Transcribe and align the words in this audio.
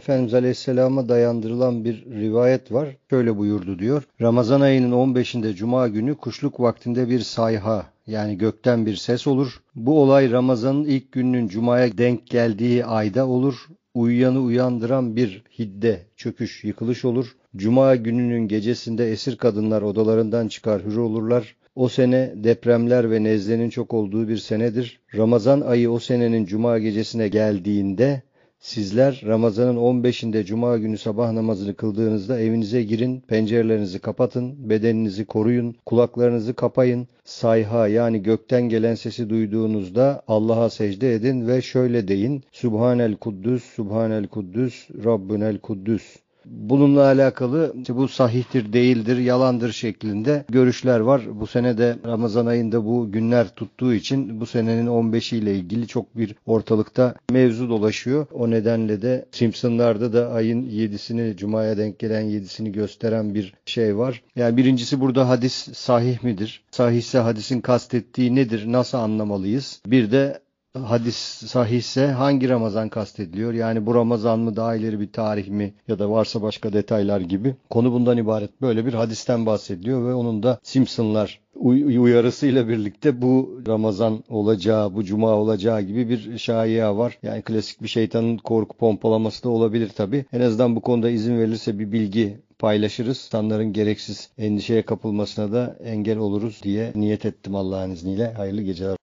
Efendimiz 0.00 0.34
Aleyhisselam'a 0.34 1.08
dayandırılan 1.08 1.84
bir 1.84 2.04
rivayet 2.04 2.72
var. 2.72 2.96
Şöyle 3.10 3.36
buyurdu 3.38 3.78
diyor. 3.78 4.02
Ramazan 4.20 4.60
ayının 4.60 4.92
15'inde 4.92 5.54
Cuma 5.54 5.88
günü 5.88 6.14
kuşluk 6.14 6.60
vaktinde 6.60 7.08
bir 7.08 7.20
sayha 7.20 7.86
yani 8.06 8.38
gökten 8.38 8.86
bir 8.86 8.96
ses 8.96 9.26
olur. 9.26 9.62
Bu 9.74 10.02
olay 10.02 10.30
Ramazan'ın 10.30 10.84
ilk 10.84 11.12
gününün 11.12 11.48
Cuma'ya 11.48 11.98
denk 11.98 12.26
geldiği 12.26 12.84
ayda 12.84 13.26
olur. 13.26 13.66
Uyuyanı 13.94 14.40
uyandıran 14.40 15.16
bir 15.16 15.42
hidde, 15.58 16.06
çöküş, 16.16 16.64
yıkılış 16.64 17.04
olur. 17.04 17.36
Cuma 17.56 17.96
gününün 17.96 18.48
gecesinde 18.48 19.10
esir 19.10 19.36
kadınlar 19.36 19.82
odalarından 19.82 20.48
çıkar 20.48 20.84
hür 20.84 20.96
olurlar. 20.96 21.56
O 21.74 21.88
sene 21.88 22.32
depremler 22.36 23.10
ve 23.10 23.22
nezlenin 23.22 23.70
çok 23.70 23.94
olduğu 23.94 24.28
bir 24.28 24.36
senedir. 24.36 25.00
Ramazan 25.16 25.60
ayı 25.60 25.90
o 25.90 25.98
senenin 25.98 26.44
cuma 26.46 26.78
gecesine 26.78 27.28
geldiğinde 27.28 28.22
sizler 28.58 29.22
Ramazan'ın 29.26 29.76
15'inde 29.76 30.44
cuma 30.44 30.76
günü 30.76 30.98
sabah 30.98 31.32
namazını 31.32 31.74
kıldığınızda 31.74 32.40
evinize 32.40 32.82
girin, 32.82 33.20
pencerelerinizi 33.20 33.98
kapatın, 33.98 34.70
bedeninizi 34.70 35.24
koruyun, 35.24 35.76
kulaklarınızı 35.86 36.54
kapayın. 36.54 37.08
Sayha 37.24 37.88
yani 37.88 38.22
gökten 38.22 38.62
gelen 38.62 38.94
sesi 38.94 39.30
duyduğunuzda 39.30 40.22
Allah'a 40.28 40.70
secde 40.70 41.14
edin 41.14 41.48
ve 41.48 41.62
şöyle 41.62 42.08
deyin. 42.08 42.44
Subhanel 42.52 43.16
Kuddüs, 43.16 43.64
Subhanel 43.64 44.26
Kuddüs, 44.26 44.88
Rabbünel 45.04 45.58
Kuddüs. 45.58 46.25
Bununla 46.50 47.04
alakalı 47.04 47.74
işte 47.80 47.96
bu 47.96 48.08
sahihtir, 48.08 48.72
değildir, 48.72 49.18
yalandır 49.18 49.72
şeklinde 49.72 50.44
görüşler 50.48 51.00
var. 51.00 51.22
Bu 51.32 51.46
sene 51.46 51.78
de 51.78 51.96
Ramazan 52.06 52.46
ayında 52.46 52.84
bu 52.84 53.12
günler 53.12 53.48
tuttuğu 53.48 53.94
için 53.94 54.40
bu 54.40 54.46
senenin 54.46 54.86
15'i 54.86 55.38
ile 55.38 55.54
ilgili 55.54 55.86
çok 55.86 56.16
bir 56.16 56.34
ortalıkta 56.46 57.14
mevzu 57.30 57.68
dolaşıyor. 57.68 58.26
O 58.32 58.50
nedenle 58.50 59.02
de 59.02 59.26
Simpsonlarda 59.30 60.12
da 60.12 60.32
ayın 60.32 60.62
7'sini 60.62 61.36
Cuma'ya 61.36 61.76
denk 61.76 61.98
gelen 61.98 62.24
7'sini 62.24 62.72
gösteren 62.72 63.34
bir 63.34 63.54
şey 63.66 63.96
var. 63.96 64.22
Yani 64.36 64.56
birincisi 64.56 65.00
burada 65.00 65.28
hadis 65.28 65.54
sahih 65.74 66.22
midir? 66.22 66.62
Sahihse 66.70 67.18
hadisin 67.18 67.60
kastettiği 67.60 68.34
nedir? 68.34 68.64
Nasıl 68.66 68.98
anlamalıyız? 68.98 69.80
Bir 69.86 70.10
de 70.10 70.40
hadis 70.84 71.16
sahihse 71.46 72.06
hangi 72.06 72.48
Ramazan 72.48 72.88
kastediliyor? 72.88 73.52
Yani 73.52 73.86
bu 73.86 73.94
Ramazan 73.94 74.38
mı 74.38 74.56
daha 74.56 74.76
ileri 74.76 75.00
bir 75.00 75.12
tarih 75.12 75.48
mi 75.48 75.74
ya 75.88 75.98
da 75.98 76.10
varsa 76.10 76.42
başka 76.42 76.72
detaylar 76.72 77.20
gibi. 77.20 77.54
Konu 77.70 77.92
bundan 77.92 78.18
ibaret. 78.18 78.62
Böyle 78.62 78.86
bir 78.86 78.94
hadisten 78.94 79.46
bahsediliyor 79.46 80.08
ve 80.08 80.14
onun 80.14 80.42
da 80.42 80.58
Simpsonlar 80.62 81.40
uyarısıyla 81.54 82.68
birlikte 82.68 83.22
bu 83.22 83.60
Ramazan 83.66 84.24
olacağı, 84.28 84.94
bu 84.94 85.04
Cuma 85.04 85.34
olacağı 85.34 85.82
gibi 85.82 86.08
bir 86.08 86.38
şaya 86.38 86.98
var. 86.98 87.18
Yani 87.22 87.42
klasik 87.42 87.82
bir 87.82 87.88
şeytanın 87.88 88.36
korku 88.36 88.76
pompalaması 88.76 89.44
da 89.44 89.48
olabilir 89.48 89.88
tabi. 89.88 90.24
En 90.32 90.40
azından 90.40 90.76
bu 90.76 90.80
konuda 90.80 91.10
izin 91.10 91.38
verirse 91.38 91.78
bir 91.78 91.92
bilgi 91.92 92.38
paylaşırız. 92.58 93.24
İnsanların 93.26 93.72
gereksiz 93.72 94.30
endişeye 94.38 94.82
kapılmasına 94.82 95.52
da 95.52 95.76
engel 95.84 96.18
oluruz 96.18 96.60
diye 96.62 96.92
niyet 96.94 97.26
ettim 97.26 97.54
Allah'ın 97.54 97.90
izniyle. 97.90 98.32
Hayırlı 98.32 98.62
geceler. 98.62 98.96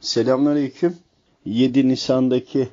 Selamünaleyküm. 0.00 0.96
7 1.44 1.88
Nisan'daki 1.88 2.68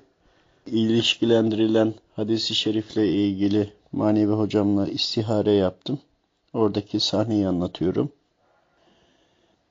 ilişkilendirilen 0.67 1.93
hadisi 2.15 2.55
şerifle 2.55 3.07
ilgili 3.07 3.73
manevi 3.91 4.31
hocamla 4.31 4.87
istihare 4.87 5.51
yaptım. 5.51 5.99
Oradaki 6.53 6.99
sahneyi 6.99 7.47
anlatıyorum. 7.47 8.11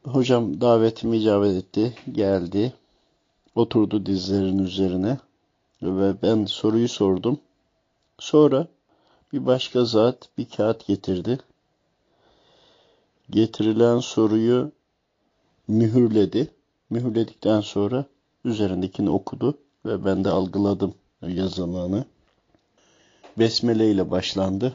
Hocam 0.04 0.60
davetimi 0.60 1.16
icabet 1.16 1.56
etti, 1.56 1.94
geldi. 2.12 2.72
Oturdu 3.54 4.06
dizlerinin 4.06 4.64
üzerine 4.64 5.18
ve 5.82 6.22
ben 6.22 6.44
soruyu 6.44 6.88
sordum. 6.88 7.38
Sonra 8.18 8.66
bir 9.32 9.46
başka 9.46 9.84
zat 9.84 10.28
bir 10.38 10.48
kağıt 10.48 10.86
getirdi. 10.86 11.38
Getirilen 13.30 13.98
soruyu 13.98 14.72
mühürledi. 15.68 16.50
Mühürledikten 16.90 17.60
sonra 17.60 18.04
üzerindekini 18.44 19.10
okudu 19.10 19.58
ve 19.86 20.04
ben 20.04 20.24
de 20.24 20.30
algıladım 20.30 20.94
yazılanı. 21.22 22.04
Besmele 23.38 23.90
ile 23.90 24.10
başlandı. 24.10 24.72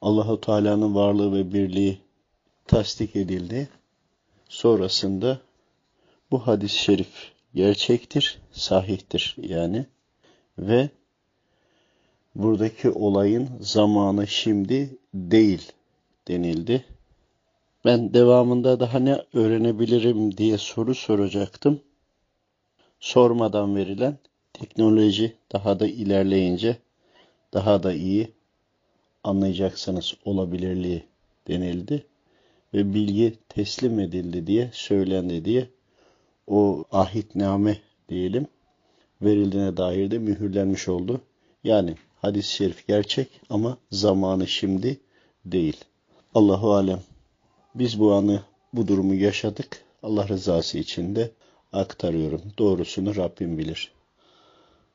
Allahu 0.00 0.40
Teala'nın 0.40 0.94
varlığı 0.94 1.32
ve 1.32 1.52
birliği 1.52 1.98
tasdik 2.66 3.16
edildi. 3.16 3.68
Sonrasında 4.48 5.40
bu 6.30 6.46
hadis-i 6.46 6.78
şerif 6.78 7.32
gerçektir, 7.54 8.38
sahihtir 8.52 9.36
yani 9.42 9.86
ve 10.58 10.90
buradaki 12.34 12.90
olayın 12.90 13.48
zamanı 13.60 14.26
şimdi 14.26 14.98
değil 15.14 15.72
denildi. 16.28 16.84
Ben 17.84 18.14
devamında 18.14 18.80
daha 18.80 18.98
ne 18.98 19.22
öğrenebilirim 19.32 20.36
diye 20.36 20.58
soru 20.58 20.94
soracaktım. 20.94 21.80
Sormadan 23.00 23.76
verilen 23.76 24.18
teknoloji 24.52 25.36
daha 25.52 25.80
da 25.80 25.86
ilerleyince 25.86 26.76
daha 27.52 27.82
da 27.82 27.92
iyi 27.92 28.32
anlayacaksınız 29.24 30.14
olabilirliği 30.24 31.02
denildi 31.48 32.06
ve 32.74 32.94
bilgi 32.94 33.34
teslim 33.48 34.00
edildi 34.00 34.46
diye 34.46 34.70
söylendi 34.72 35.44
diye 35.44 35.68
o 36.46 36.84
ahitname 36.92 37.78
diyelim 38.08 38.46
verildiğine 39.22 39.76
dair 39.76 40.10
de 40.10 40.18
mühürlenmiş 40.18 40.88
oldu. 40.88 41.20
Yani 41.64 41.94
hadis-i 42.22 42.52
şerif 42.52 42.86
gerçek 42.86 43.28
ama 43.50 43.78
zamanı 43.90 44.46
şimdi 44.46 45.00
değil. 45.44 45.84
Allahu 46.34 46.72
alem. 46.72 47.00
Biz 47.74 48.00
bu 48.00 48.12
anı, 48.12 48.42
bu 48.72 48.88
durumu 48.88 49.14
yaşadık. 49.14 49.84
Allah 50.02 50.28
rızası 50.28 50.78
için 50.78 51.16
de 51.16 51.30
aktarıyorum. 51.76 52.42
Doğrusunu 52.58 53.16
Rabbim 53.16 53.58
bilir. 53.58 53.95